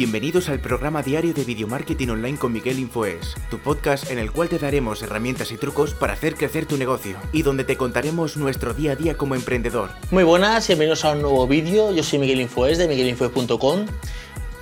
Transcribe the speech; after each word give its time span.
Bienvenidos 0.00 0.48
al 0.48 0.60
programa 0.60 1.02
diario 1.02 1.34
de 1.34 1.44
Video 1.44 1.68
Marketing 1.68 2.08
Online 2.08 2.38
con 2.38 2.54
Miguel 2.54 2.78
Infoes, 2.78 3.34
tu 3.50 3.58
podcast 3.58 4.10
en 4.10 4.18
el 4.18 4.32
cual 4.32 4.48
te 4.48 4.58
daremos 4.58 5.02
herramientas 5.02 5.52
y 5.52 5.58
trucos 5.58 5.92
para 5.92 6.14
hacer 6.14 6.36
crecer 6.36 6.64
tu 6.64 6.78
negocio 6.78 7.18
y 7.34 7.42
donde 7.42 7.64
te 7.64 7.76
contaremos 7.76 8.38
nuestro 8.38 8.72
día 8.72 8.92
a 8.92 8.96
día 8.96 9.18
como 9.18 9.34
emprendedor. 9.34 9.90
Muy 10.10 10.24
buenas, 10.24 10.66
bienvenidos 10.68 11.04
a 11.04 11.12
un 11.12 11.20
nuevo 11.20 11.46
vídeo. 11.46 11.92
Yo 11.92 12.02
soy 12.02 12.18
Miguel 12.18 12.40
Infoes 12.40 12.78
de 12.78 12.88
miguelinfoes.com 12.88 13.84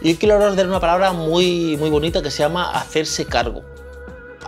y 0.02 0.08
hoy 0.08 0.16
quiero 0.16 0.34
hablaros 0.34 0.56
de 0.56 0.64
una 0.64 0.80
palabra 0.80 1.12
muy, 1.12 1.76
muy 1.76 1.88
bonita 1.88 2.20
que 2.20 2.32
se 2.32 2.38
llama 2.38 2.72
hacerse 2.72 3.24
cargo. 3.24 3.62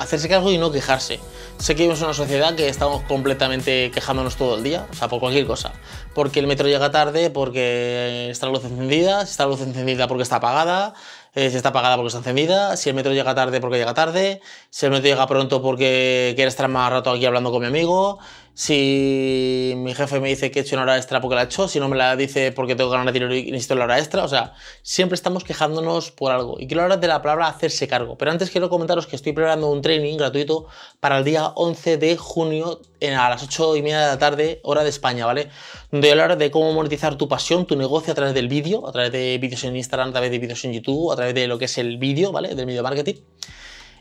Hacerse 0.01 0.30
cargo 0.30 0.51
y 0.51 0.57
no 0.57 0.73
quejarse. 0.73 1.21
Sé 1.59 1.75
que 1.75 1.82
vivimos 1.82 1.98
en 1.98 2.07
una 2.07 2.14
sociedad 2.14 2.55
que 2.55 2.71
estamos 2.71 3.03
completamente 3.03 3.91
quejándonos 3.93 4.37
todo 4.37 4.57
el 4.57 4.62
día, 4.62 4.87
o 4.91 4.95
sea, 4.95 5.09
por 5.09 5.21
cualquier 5.21 5.46
cosa. 5.46 5.73
Porque 6.14 6.41
el 6.41 6.46
metro 6.46 6.67
llega 6.67 6.91
tarde, 6.91 7.29
porque 7.29 8.31
está 8.31 8.46
la 8.46 8.53
luz 8.53 8.64
encendida, 8.64 9.27
si 9.27 9.32
está 9.32 9.44
la 9.44 9.50
luz 9.50 9.61
encendida 9.61 10.08
porque 10.08 10.22
está 10.22 10.36
apagada, 10.36 10.94
eh, 11.35 11.50
si 11.50 11.57
está 11.57 11.68
apagada 11.68 11.96
porque 11.96 12.08
está 12.08 12.18
encendida, 12.21 12.79
si 12.79 12.89
el 12.89 12.94
metro 12.94 13.13
llega 13.13 13.35
tarde 13.35 13.61
porque 13.61 13.77
llega 13.77 13.93
tarde, 13.93 14.41
si 14.71 14.86
el 14.86 14.93
metro 14.93 15.07
llega 15.07 15.27
pronto 15.27 15.61
porque 15.61 16.32
quiere 16.35 16.49
estar 16.49 16.67
más 16.69 16.91
rato 16.91 17.11
aquí 17.11 17.27
hablando 17.27 17.50
con 17.53 17.61
mi 17.61 17.67
amigo, 17.67 18.19
si 18.54 19.72
mi 19.77 19.95
jefe 19.95 20.21
me 20.21 20.29
dice 20.29 20.50
que 20.50 20.61
he 20.61 20.63
hecho 20.63 20.77
una 20.77 20.82
hora 20.82 20.96
extra 20.96 21.21
porque 21.21 21.35
la 21.35 21.43
he 21.43 21.45
hecho, 21.45 21.68
si 21.68 21.81
no 21.81 21.89
me 21.89 21.96
la 21.96 22.17
dice 22.17 22.53
porque 22.53 22.75
tengo 22.75 22.91
ganas 22.91 23.07
de 23.07 23.13
dinero 23.13 23.35
y 23.35 23.50
necesito 23.50 23.75
la 23.75 23.85
hora 23.85 23.99
extra, 23.99 24.25
o 24.25 24.29
sea, 24.29 24.54
siempre 24.82 25.14
estamos 25.14 25.45
quejándonos 25.45 26.11
por 26.11 26.32
algo. 26.32 26.57
Y 26.58 26.67
quiero 26.67 26.82
hablar 26.82 27.00
de 27.00 27.08
la 27.08 27.22
palabra 27.22 27.46
hacerse 27.49 27.89
cargo, 27.89 28.18
pero 28.18 28.31
antes 28.31 28.50
quiero 28.50 28.68
comentaros 28.68 29.07
que 29.07 29.17
estoy 29.17 29.32
preparando 29.32 29.71
un 29.71 29.82
training 29.82 30.17
gratuito 30.17 30.67
para 31.00 31.18
el 31.18 31.25
día 31.25 31.46
11 31.46 31.96
de 31.96 32.17
junio 32.17 32.81
a 33.03 33.31
las 33.31 33.42
8 33.42 33.77
y 33.77 33.83
media 33.83 34.00
de 34.00 34.06
la 34.06 34.19
tarde, 34.19 34.61
hora 34.62 34.83
de 34.83 34.91
España, 34.91 35.27
¿vale? 35.27 35.48
Donde 35.91 36.08
voy 36.08 36.19
a 36.19 36.22
hablar 36.22 36.39
de 36.39 36.50
cómo 36.50 36.72
monetizar 36.72 37.17
tu 37.17 37.28
pasión, 37.28 37.67
tu 37.67 37.77
negocio 37.77 38.12
a 38.12 38.14
través 38.14 38.34
del 38.34 38.48
vídeo, 38.48 38.86
a 38.86 38.92
través 38.92 39.12
de 39.12 39.39
vídeos 39.39 39.64
en 39.64 39.77
Instagram, 39.77 40.11
a 40.11 40.12
través 40.12 40.30
de 40.30 40.39
vídeos 40.39 40.64
en 40.64 40.72
YouTube, 40.72 41.12
a 41.12 41.17
través 41.17 41.34
de 41.34 41.46
lo 41.46 41.58
que 41.58 41.64
es 41.64 41.78
el 41.78 41.98
vídeo, 41.98 42.33
¿vale? 42.33 42.55
Del 42.55 42.67
video 42.67 42.83
marketing 42.83 43.14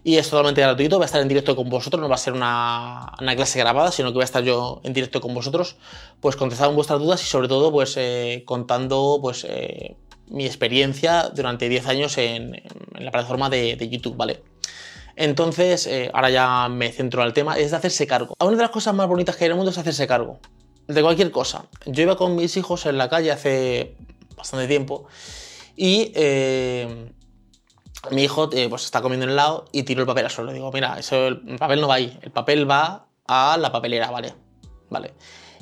y 0.03 0.17
es 0.17 0.30
totalmente 0.30 0.61
gratuito, 0.61 0.97
va 0.97 1.05
a 1.05 1.08
estar 1.08 1.22
en 1.22 1.28
directo 1.28 1.55
con 1.55 1.69
vosotros, 1.69 2.02
no 2.02 2.09
va 2.09 2.16
a 2.16 2.19
ser 2.19 2.33
una, 2.33 3.14
clase 3.36 3.59
grabada, 3.59 3.92
sino 3.92 4.09
que 4.09 4.16
voy 4.16 4.22
a 4.22 4.25
estar 4.25 4.44
yo 4.44 4.81
en 4.83 4.94
directo 4.94 5.22
con 5.22 5.33
vosotros, 5.33 5.75
pues 6.19 6.36
contestando 6.36 6.73
vuestras 6.73 7.00
dudas 7.00 7.22
y 7.22 7.25
sobre 7.25 7.47
todo 7.47 7.72
pues 7.72 7.95
eh, 7.97 8.44
contando 8.45 9.20
pues 9.22 9.45
eh, 9.47 9.95
mi 10.27 10.45
experiencia 10.45 11.30
durante 11.30 11.67
10 11.67 11.88
años 11.88 12.17
en, 12.17 12.61
la 12.97 13.11
plataforma 13.11 13.50
de, 13.50 13.89
YouTube, 13.89 14.16
¿vale? 14.16 14.44
Entonces, 15.16 15.86
eh, 15.88 16.09
ahora 16.14 16.30
ya 16.30 16.70
me 16.70 16.92
centro 16.92 17.22
al 17.22 17.33
tema, 17.33 17.58
es 17.58 17.72
de 17.72 17.77
hacerse 17.77 18.08
cargo. 18.08 18.36
Una 18.39 18.55
de 18.55 18.64
las 18.64 18.72
cosas 18.72 18.94
más 18.94 19.08
bonitas 19.08 19.36
que 19.36 19.44
hay 19.44 19.47
en 19.47 19.52
el 19.52 19.58
mundo 19.58 19.72
es 19.72 19.77
hacerse 19.77 20.08
cargo, 20.08 20.39
de 20.88 21.02
cualquier 21.02 21.31
cosa. 21.31 21.66
Yo 21.86 22.03
iba 22.03 22.16
con 22.16 22.36
mis 22.36 22.55
hijos 22.55 22.86
en 22.86 22.97
la 22.97 23.09
calle 23.09 23.31
hace 23.31 23.95
bastante 24.38 24.67
tiempo 24.67 25.08
y 25.75 26.14
mi 28.11 28.23
hijo 28.23 28.50
eh, 28.53 28.67
pues 28.69 28.86
está 28.86 29.02
comiendo 29.02 29.25
en 29.25 29.31
el 29.31 29.36
lado 29.36 29.66
y 29.72 29.83
tiro 29.83 30.02
el 30.02 30.08
papel 30.08 30.25
al 30.25 30.31
suelo. 30.31 30.53
Digo, 30.53 30.72
mira, 30.72 30.97
eso, 30.97 31.28
el 31.28 31.58
papel 31.58 31.81
no 31.81 31.88
va 31.88 31.95
ahí, 31.95 32.17
el 32.22 32.31
papel 32.31 32.69
va 32.69 33.08
a 33.28 33.58
la 33.58 33.72
papelera, 33.72 34.09
¿vale? 34.09 34.33
Vale. 34.89 35.14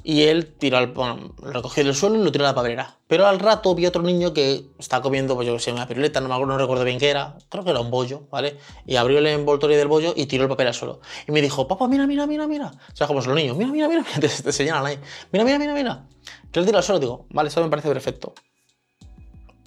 Y 0.03 0.23
él 0.23 0.55
tiró 0.57 0.77
al, 0.77 0.93
lo 0.93 1.51
recogió 1.51 1.83
del 1.83 1.93
suelo 1.93 2.15
y 2.15 2.23
lo 2.23 2.31
tiró 2.31 2.45
a 2.45 2.49
la 2.49 2.55
papelera. 2.55 2.97
Pero 3.07 3.27
al 3.27 3.39
rato 3.39 3.75
vi 3.75 3.85
otro 3.85 4.03
niño 4.03 4.33
que 4.33 4.69
estaba 4.79 5.01
comiendo, 5.03 5.35
pues 5.35 5.47
yo 5.47 5.59
sé, 5.59 5.73
una 5.73 5.85
piruleta, 5.85 6.21
no 6.21 6.29
me 6.29 6.45
no 6.45 6.57
recuerdo 6.57 6.85
bien 6.85 6.97
qué 6.97 7.09
era, 7.09 7.37
creo 7.49 7.65
que 7.65 7.71
era 7.71 7.81
un 7.81 7.91
bollo, 7.91 8.27
¿vale? 8.31 8.57
Y 8.85 8.95
abrió 8.95 9.17
el 9.17 9.27
envoltorio 9.27 9.77
del 9.77 9.87
bollo 9.87 10.13
y 10.15 10.27
tiró 10.27 10.43
el 10.43 10.49
papel 10.49 10.67
al 10.67 10.73
suelo. 10.73 11.01
Y 11.27 11.31
me 11.33 11.41
dijo, 11.41 11.67
papá, 11.67 11.89
mira, 11.89 12.07
mira, 12.07 12.25
mira, 12.25 12.47
mira. 12.47 12.67
O 12.67 12.95
sea, 12.95 13.07
como 13.07 13.21
son 13.21 13.33
los 13.33 13.41
niños, 13.41 13.57
mira, 13.57 13.69
mira, 13.69 13.89
mira, 13.89 14.05
te, 14.21 14.29
te 14.29 14.51
señalan 14.53 14.85
ahí. 14.85 14.99
Mira, 15.33 15.43
mira, 15.43 15.59
mira, 15.59 15.73
mira. 15.73 16.07
Que 16.53 16.59
él 16.59 16.65
tiró 16.65 16.77
al 16.77 16.83
suelo, 16.85 16.99
digo, 16.99 17.25
vale, 17.31 17.49
eso 17.49 17.61
me 17.61 17.69
parece 17.69 17.89
perfecto. 17.89 18.33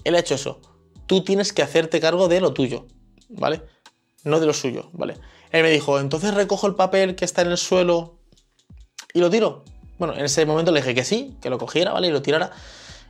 Él 0.05 0.15
ha 0.15 0.21
hecho 0.21 0.37
eso 0.37 0.61
tú 1.11 1.25
tienes 1.25 1.53
que 1.53 1.61
hacerte 1.61 1.99
cargo 1.99 2.29
de 2.29 2.41
lo 2.41 2.53
tuyo, 2.53 2.87
¿vale? 3.31 3.63
No 4.23 4.39
de 4.39 4.47
lo 4.47 4.53
suyo, 4.53 4.91
¿vale? 4.93 5.17
Él 5.51 5.65
me 5.65 5.71
dijo, 5.73 5.99
entonces 5.99 6.33
recojo 6.33 6.69
el 6.69 6.77
papel 6.77 7.17
que 7.17 7.25
está 7.25 7.43
en 7.43 7.49
el 7.49 7.59
suelo 7.59 8.21
y 9.13 9.19
lo 9.19 9.29
tiro. 9.29 9.65
Bueno, 9.99 10.15
en 10.15 10.25
ese 10.25 10.47
momento 10.47 10.71
le 10.71 10.83
dije 10.83 10.95
que 10.95 11.03
sí, 11.03 11.37
que 11.43 11.51
lo 11.51 11.59
cogiera, 11.59 11.93
¿vale? 11.93 12.07
Y 12.07 12.13
lo 12.13 12.23
tirara. 12.23 12.53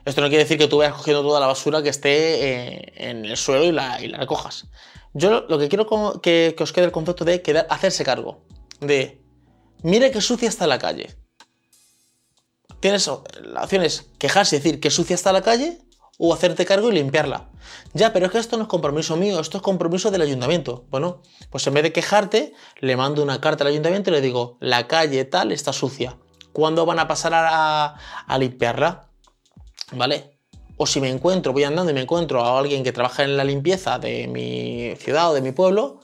Esto 0.06 0.22
no 0.22 0.28
quiere 0.28 0.44
decir 0.44 0.56
que 0.56 0.66
tú 0.66 0.78
vayas 0.78 0.94
cogiendo 0.94 1.20
toda 1.20 1.40
la 1.40 1.46
basura 1.46 1.82
que 1.82 1.90
esté 1.90 2.08
eh, 2.42 2.92
en 2.96 3.26
el 3.26 3.36
suelo 3.36 3.64
y 3.64 3.72
la, 3.72 3.98
recojas. 4.16 4.64
Yo 5.12 5.44
lo 5.46 5.58
que 5.58 5.68
quiero 5.68 5.86
que, 6.22 6.54
que, 6.56 6.62
os 6.62 6.72
quede 6.72 6.86
el 6.86 6.92
concepto 6.92 7.26
de 7.26 7.66
hacerse 7.68 8.02
cargo. 8.02 8.40
De, 8.80 9.20
mire 9.82 10.10
qué 10.10 10.22
sucia 10.22 10.48
está 10.48 10.66
la 10.66 10.78
calle. 10.78 11.14
Tienes, 12.80 13.10
la 13.42 13.62
opción 13.62 13.82
es 13.82 14.06
quejarse 14.18 14.56
y 14.56 14.58
decir 14.60 14.80
que 14.80 14.88
sucia 14.88 15.12
está 15.12 15.34
la 15.34 15.42
calle 15.42 15.82
o 16.22 16.34
hacerte 16.34 16.66
cargo 16.66 16.90
y 16.90 16.92
limpiarla. 16.92 17.48
Ya, 17.94 18.12
pero 18.12 18.26
es 18.26 18.32
que 18.32 18.38
esto 18.38 18.58
no 18.58 18.64
es 18.64 18.68
compromiso 18.68 19.16
mío, 19.16 19.40
esto 19.40 19.56
es 19.56 19.62
compromiso 19.62 20.10
del 20.10 20.20
ayuntamiento. 20.20 20.84
Bueno, 20.90 21.22
pues 21.48 21.66
en 21.66 21.72
vez 21.72 21.82
de 21.82 21.92
quejarte, 21.92 22.52
le 22.78 22.94
mando 22.94 23.22
una 23.22 23.40
carta 23.40 23.64
al 23.64 23.68
ayuntamiento 23.68 24.10
y 24.10 24.12
le 24.12 24.20
digo, 24.20 24.58
la 24.60 24.86
calle 24.86 25.24
tal 25.24 25.50
está 25.50 25.72
sucia. 25.72 26.18
¿Cuándo 26.52 26.84
van 26.84 26.98
a 26.98 27.08
pasar 27.08 27.32
a, 27.34 28.38
limpiarla? 28.38 29.08
¿Vale? 29.92 30.36
O 30.76 30.86
si 30.86 31.00
me 31.00 31.08
encuentro, 31.08 31.54
voy 31.54 31.64
andando 31.64 31.90
y 31.90 31.94
me 31.94 32.02
encuentro 32.02 32.44
a 32.44 32.58
alguien 32.58 32.84
que 32.84 32.92
trabaja 32.92 33.24
en 33.24 33.38
la 33.38 33.44
limpieza 33.44 33.98
de 33.98 34.28
mi 34.28 34.94
ciudad 34.96 35.30
o 35.30 35.34
de 35.34 35.40
mi 35.40 35.52
pueblo, 35.52 36.00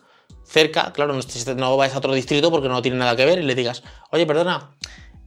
cerca, 0.46 0.94
claro, 0.94 1.12
no, 1.12 1.20
no 1.56 1.76
vayas 1.76 1.94
a 1.94 1.98
otro 1.98 2.14
distrito 2.14 2.50
porque 2.50 2.68
no 2.68 2.80
tiene 2.80 2.96
nada 2.96 3.16
que 3.16 3.26
ver 3.26 3.40
y 3.40 3.42
le 3.42 3.54
digas, 3.54 3.82
oye, 4.10 4.24
perdona, 4.24 4.76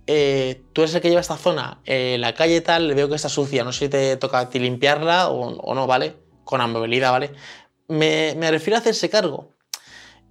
eh, 0.08 0.64
tú 0.74 0.82
eres 0.82 0.96
el 0.96 1.02
que 1.02 1.10
lleva 1.10 1.22
esta 1.22 1.38
zona, 1.38 1.82
eh, 1.86 2.18
la 2.20 2.34
calle 2.34 2.62
tal, 2.62 2.94
veo 2.96 3.10
que 3.10 3.16
está 3.16 3.30
sucia, 3.30 3.64
no 3.64 3.72
sé 3.72 3.86
si 3.86 3.90
te 3.90 4.18
toca 4.18 4.40
a 4.40 4.50
ti 4.50 4.60
limpiarla 4.60 5.30
o, 5.30 5.74
no, 5.76 5.88
¿vale? 5.88 6.16
Con 6.44 6.62
amabilidad, 6.62 7.12
¿vale? 7.12 7.32
Me, 7.88 8.34
refiero 8.50 8.78
a 8.78 8.80
hacerse 8.80 9.10
cargo. 9.10 9.54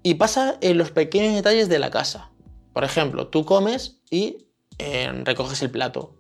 Y 0.03 0.15
pasa 0.15 0.59
en 0.61 0.79
los 0.79 0.91
pequeños 0.91 1.34
detalles 1.34 1.69
de 1.69 1.79
la 1.79 1.91
casa. 1.91 2.31
Por 2.73 2.84
ejemplo, 2.84 3.29
tú 3.29 3.45
comes 3.45 4.01
y 4.11 4.47
eh, 4.79 5.11
recoges 5.25 5.61
el 5.62 5.71
plato. 5.71 6.15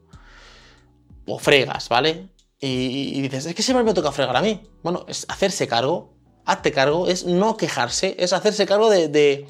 O 1.26 1.38
fregas, 1.38 1.88
¿vale? 1.88 2.28
Y, 2.60 3.20
dices, 3.20 3.46
es 3.46 3.54
que 3.54 3.62
siempre 3.62 3.84
me 3.84 3.94
toca 3.94 4.10
fregar 4.12 4.36
a 4.36 4.42
mí. 4.42 4.62
Bueno, 4.82 5.04
es 5.08 5.26
hacerse 5.28 5.68
cargo. 5.68 6.14
Hazte 6.44 6.72
cargo, 6.72 7.06
es 7.06 7.24
no 7.24 7.56
quejarse, 7.56 8.16
es 8.18 8.32
hacerse 8.32 8.66
cargo 8.66 8.88
de 8.88 9.08
de 9.08 9.46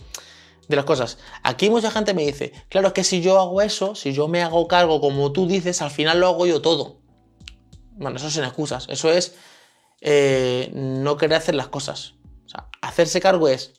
las 0.77 0.84
cosas. 0.84 1.19
Aquí 1.43 1.71
mucha 1.71 1.91
gente 1.91 2.15
me 2.15 2.25
dice, 2.25 2.53
claro, 2.69 2.89
es 2.89 2.93
que 2.93 3.05
si 3.05 3.21
yo 3.23 3.41
hago 3.41 3.62
eso, 3.62 3.95
si 3.95 4.12
yo 4.12 4.29
me 4.29 4.43
hago 4.43 4.69
cargo 4.69 5.01
como 5.01 5.33
tú 5.33 5.47
dices, 5.47 5.81
al 5.83 5.91
final 5.91 6.21
lo 6.21 6.29
hago 6.29 6.47
yo 6.47 6.61
todo. 6.61 6.99
Bueno, 7.93 8.17
eso 8.17 8.31
sin 8.31 8.45
excusas, 8.45 8.87
eso 8.91 9.11
es 9.11 9.34
eh, 10.01 10.71
no 10.75 11.17
querer 11.17 11.39
hacer 11.39 11.55
las 11.55 11.69
cosas. 11.69 12.15
O 12.45 12.49
sea, 12.49 12.69
hacerse 12.83 13.21
cargo 13.21 13.49
es, 13.49 13.73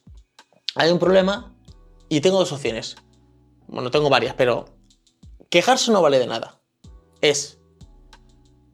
hay 0.75 0.91
un 0.91 0.99
problema 0.99 1.55
y 2.09 2.21
tengo 2.21 2.39
dos 2.39 2.51
opciones. 2.51 2.95
Bueno, 3.67 3.91
tengo 3.91 4.09
varias, 4.09 4.33
pero 4.33 4.65
quejarse 5.49 5.91
no 5.91 6.01
vale 6.01 6.19
de 6.19 6.27
nada. 6.27 6.59
Es, 7.21 7.59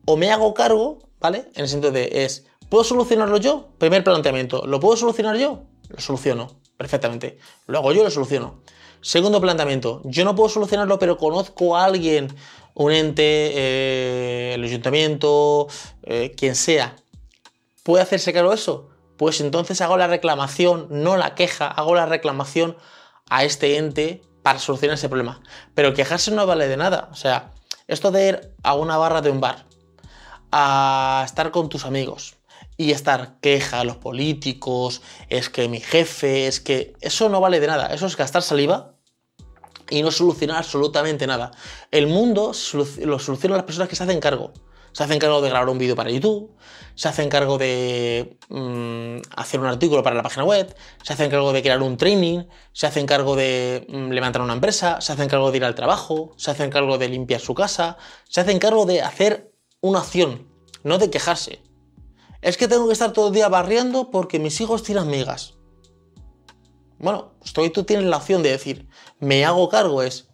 o 0.05 0.15
me 0.15 0.31
hago 0.31 0.53
cargo, 0.53 0.99
¿vale? 1.19 1.49
En 1.55 1.63
el 1.63 1.67
sentido 1.67 1.91
de, 1.91 2.23
es, 2.23 2.45
¿puedo 2.69 2.83
solucionarlo 2.83 3.37
yo? 3.37 3.69
Primer 3.77 4.03
planteamiento, 4.03 4.65
¿lo 4.65 4.79
puedo 4.79 4.95
solucionar 4.95 5.35
yo? 5.37 5.63
Lo 5.89 5.99
soluciono 5.99 6.64
perfectamente. 6.77 7.37
Lo 7.67 7.79
hago 7.79 7.93
yo, 7.93 8.03
lo 8.03 8.11
soluciono. 8.11 8.61
Segundo 9.01 9.39
planteamiento, 9.39 10.01
yo 10.05 10.25
no 10.25 10.35
puedo 10.35 10.49
solucionarlo, 10.49 10.97
pero 10.97 11.17
conozco 11.17 11.77
a 11.77 11.85
alguien, 11.85 12.35
un 12.73 12.91
ente, 12.91 13.23
eh, 13.23 14.53
el 14.55 14.63
ayuntamiento, 14.63 15.67
eh, 16.03 16.33
quien 16.35 16.55
sea, 16.55 16.95
¿puede 17.83 18.03
hacerse 18.03 18.33
cargo 18.33 18.51
eso? 18.51 18.89
Pues 19.17 19.41
entonces 19.41 19.79
hago 19.81 19.97
la 19.97 20.07
reclamación, 20.07 20.87
no 20.89 21.17
la 21.17 21.35
queja, 21.35 21.67
hago 21.67 21.95
la 21.95 22.05
reclamación 22.05 22.77
a 23.29 23.43
este 23.43 23.77
ente 23.77 24.21
para 24.41 24.59
solucionar 24.59 24.95
ese 24.95 25.07
problema. 25.07 25.41
Pero 25.73 25.93
quejarse 25.93 26.31
no 26.31 26.45
vale 26.45 26.67
de 26.67 26.77
nada. 26.77 27.09
O 27.11 27.15
sea, 27.15 27.53
esto 27.87 28.11
de 28.11 28.27
ir 28.27 28.55
a 28.63 28.73
una 28.73 28.97
barra 28.97 29.21
de 29.21 29.29
un 29.29 29.39
bar, 29.39 29.65
a 30.51 31.23
estar 31.25 31.51
con 31.51 31.69
tus 31.69 31.85
amigos, 31.85 32.34
y 32.77 32.91
estar 32.91 33.39
queja 33.39 33.79
a 33.79 33.83
los 33.83 33.97
políticos, 33.97 35.01
es 35.29 35.49
que 35.49 35.67
mi 35.67 35.79
jefe, 35.79 36.47
es 36.47 36.59
que 36.59 36.93
eso 37.01 37.29
no 37.29 37.39
vale 37.39 37.59
de 37.59 37.67
nada, 37.67 37.93
eso 37.93 38.05
es 38.05 38.17
gastar 38.17 38.41
saliva 38.41 38.95
y 39.89 40.01
no 40.01 40.11
solucionar 40.11 40.57
absolutamente 40.57 41.27
nada. 41.27 41.51
El 41.91 42.07
mundo 42.07 42.51
lo 43.03 43.19
solucionan 43.19 43.57
las 43.57 43.65
personas 43.65 43.89
que 43.89 43.95
se 43.95 44.03
hacen 44.03 44.19
cargo. 44.19 44.51
Se 44.91 45.03
hacen 45.03 45.19
cargo 45.19 45.41
de 45.41 45.49
grabar 45.49 45.67
un 45.67 45.77
vídeo 45.77 45.93
para 45.93 46.09
YouTube, 46.09 46.55
se 46.95 47.09
hacen 47.09 47.27
cargo 47.27 47.57
de 47.57 48.37
mm, 48.47 49.17
hacer 49.35 49.59
un 49.59 49.65
artículo 49.65 50.01
para 50.03 50.15
la 50.15 50.23
página 50.23 50.45
web, 50.45 50.73
se 51.03 51.11
hacen 51.11 51.29
cargo 51.29 51.51
de 51.51 51.61
crear 51.61 51.81
un 51.81 51.97
training, 51.97 52.45
se 52.71 52.87
hacen 52.87 53.05
cargo 53.05 53.35
de 53.35 53.85
mm, 53.89 54.11
levantar 54.11 54.41
una 54.41 54.53
empresa, 54.53 55.01
se 55.01 55.11
hacen 55.11 55.27
cargo 55.27 55.51
de 55.51 55.57
ir 55.57 55.65
al 55.65 55.75
trabajo, 55.75 56.33
se 56.37 56.51
hacen 56.51 56.69
cargo 56.69 56.97
de 56.97 57.09
limpiar 57.09 57.41
su 57.41 57.53
casa, 57.53 57.97
se 58.29 58.39
hacen 58.39 58.57
cargo 58.57 58.85
de 58.85 59.01
hacer 59.01 59.51
una 59.81 59.99
acción, 59.99 60.47
no 60.83 60.97
de 60.97 61.09
quejarse. 61.09 61.61
Es 62.45 62.57
que 62.57 62.67
tengo 62.67 62.85
que 62.85 62.93
estar 62.93 63.11
todo 63.11 63.29
el 63.29 63.33
día 63.33 63.49
barriendo 63.49 64.11
porque 64.11 64.37
mis 64.37 64.61
hijos 64.61 64.83
tiran 64.83 65.09
migas. 65.09 65.55
Bueno, 66.99 67.31
pues 67.39 67.53
tú 67.73 67.83
tienes 67.85 68.05
la 68.05 68.17
opción 68.17 68.43
de 68.43 68.51
decir, 68.51 68.87
me 69.19 69.43
hago 69.43 69.67
cargo 69.67 70.03
es, 70.03 70.27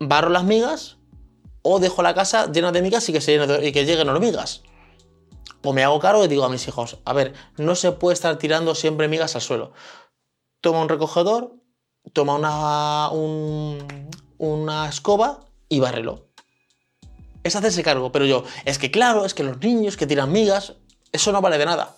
barro 0.00 0.30
las 0.30 0.44
migas 0.44 0.96
o 1.60 1.80
dejo 1.80 2.02
la 2.02 2.14
casa 2.14 2.50
llena 2.50 2.72
de 2.72 2.80
migas 2.80 3.06
y 3.10 3.12
que, 3.12 3.20
se 3.20 3.34
y 3.62 3.72
que 3.72 3.84
lleguen 3.84 4.08
hormigas. 4.08 4.62
O 5.62 5.74
me 5.74 5.84
hago 5.84 6.00
cargo 6.00 6.24
y 6.24 6.28
digo 6.28 6.44
a 6.44 6.48
mis 6.48 6.66
hijos, 6.66 6.96
a 7.04 7.12
ver, 7.12 7.34
no 7.58 7.74
se 7.74 7.92
puede 7.92 8.14
estar 8.14 8.38
tirando 8.38 8.74
siempre 8.74 9.06
migas 9.06 9.34
al 9.34 9.42
suelo. 9.42 9.72
Toma 10.62 10.80
un 10.80 10.88
recogedor, 10.88 11.56
toma 12.14 12.36
una, 12.36 13.10
una 14.38 14.88
escoba 14.88 15.44
y 15.68 15.78
bárrelo. 15.80 16.30
Es 17.44 17.54
hacerse 17.54 17.82
cargo, 17.82 18.12
pero 18.12 18.24
yo, 18.24 18.44
es 18.64 18.78
que 18.78 18.90
claro, 18.90 19.26
es 19.26 19.34
que 19.34 19.42
los 19.42 19.58
niños 19.60 19.98
que 19.98 20.06
tiran 20.06 20.32
migas, 20.32 20.76
eso 21.12 21.32
no 21.32 21.40
vale 21.40 21.58
de 21.58 21.66
nada. 21.66 21.96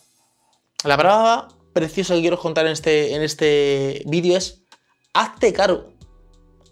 La 0.84 0.96
palabra 0.96 1.48
preciosa 1.72 2.14
que 2.14 2.20
quiero 2.20 2.38
contar 2.38 2.66
en 2.66 2.72
este, 2.72 3.14
en 3.14 3.22
este 3.22 4.02
vídeo 4.06 4.36
es, 4.36 4.62
hazte 5.12 5.52
cargo, 5.52 5.92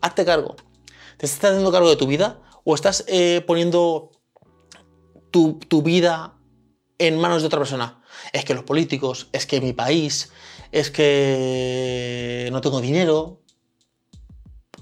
hazte 0.01 0.25
cargo. 0.25 0.57
¿Te 1.17 1.27
estás 1.27 1.51
haciendo 1.51 1.73
cargo 1.73 1.91
de 1.91 1.97
tu 1.97 2.07
vida 2.07 2.41
o 2.65 2.75
estás 2.75 3.05
eh, 3.09 3.43
poniendo 3.47 4.11
tu, 5.31 5.59
tu 5.59 5.83
vida 5.83 6.35
en 6.99 7.19
manos 7.19 7.43
de 7.43 7.47
otra 7.47 7.59
persona? 7.59 8.03
Es 8.33 8.45
que 8.45 8.55
los 8.55 8.65
políticos, 8.65 9.29
es 9.33 9.47
que 9.47 9.61
mi 9.61 9.73
país, 9.73 10.31
es 10.73 10.91
que 10.91 12.49
no 12.53 12.61
tengo 12.61 12.81
dinero. 12.81 13.41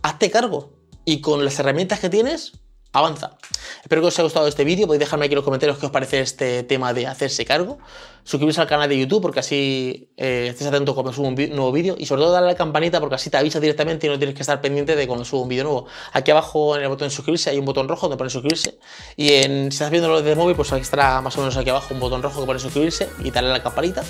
Hazte 0.03 0.31
cargo. 0.31 0.73
Y 1.05 1.21
con 1.21 1.45
las 1.45 1.59
herramientas 1.59 2.01
que 2.01 2.11
tienes, 2.11 2.53
avanza. 2.99 3.37
Espero 3.83 4.03
que 4.03 4.09
os 4.09 4.15
haya 4.15 4.25
gustado 4.25 4.49
este 4.49 4.65
vídeo, 4.65 4.87
podéis 4.87 5.01
dejarme 5.01 5.27
aquí 5.27 5.35
en 5.35 5.37
los 5.37 5.45
comentarios 5.45 5.79
qué 5.79 5.87
os 5.87 5.93
parece 5.93 6.21
este 6.21 6.63
tema 6.65 6.93
de 6.93 7.07
hacerse 7.07 7.45
cargo. 7.45 7.79
Suscribiros 8.25 8.59
al 8.59 8.67
canal 8.67 8.89
de 8.89 8.99
YouTube 8.99 9.23
porque 9.23 9.39
así 9.39 10.09
eh, 10.17 10.49
estés 10.51 10.67
atento 10.67 10.95
cuando 10.95 11.13
subo 11.13 11.29
un 11.29 11.37
nuevo 11.37 11.71
vídeo 11.71 11.95
y 11.97 12.07
sobre 12.07 12.23
todo 12.23 12.33
darle 12.33 12.49
a 12.49 12.53
la 12.53 12.57
campanita 12.57 12.99
porque 12.99 13.15
así 13.15 13.31
te 13.31 13.37
avisa 13.37 13.61
directamente 13.61 14.09
y 14.09 14.11
no 14.11 14.19
tienes 14.19 14.35
que 14.35 14.43
estar 14.43 14.61
pendiente 14.61 14.97
de 14.97 15.07
cuando 15.07 15.25
subo 15.25 15.43
un 15.43 15.49
vídeo 15.49 15.63
nuevo. 15.63 15.87
Aquí 16.13 16.33
abajo 16.33 16.75
en 16.75 16.83
el 16.83 16.89
botón 16.89 17.07
de 17.07 17.15
suscribirse 17.15 17.51
hay 17.51 17.59
un 17.59 17.65
botón 17.65 17.89
rojo 17.89 18.09
donde 18.09 18.17
pone 18.17 18.31
suscribirse 18.31 18.79
y 19.17 19.33
en, 19.35 19.71
si 19.71 19.77
estás 19.77 19.91
viendo 19.91 20.21
desde 20.21 20.35
móvil 20.35 20.57
pues 20.57 20.73
aquí 20.73 20.83
estará 20.83 21.21
más 21.21 21.37
o 21.37 21.41
menos 21.41 21.57
aquí 21.57 21.71
abajo 21.71 21.95
un 21.95 22.01
botón 22.01 22.23
rojo 22.23 22.41
que 22.41 22.47
pone 22.47 22.59
suscribirse 22.59 23.09
y 23.23 23.31
darle 23.31 23.51
a 23.51 23.53
la 23.53 23.63
campanita 23.63 24.03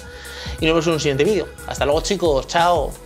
y 0.61 0.65
nos 0.65 0.75
vemos 0.75 0.87
en 0.87 0.93
un 0.95 1.01
siguiente 1.01 1.25
vídeo. 1.25 1.49
Hasta 1.67 1.85
luego 1.85 2.01
chicos, 2.01 2.47
chao. 2.47 3.06